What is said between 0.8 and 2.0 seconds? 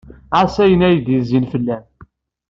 ay d-yezzin fell-am.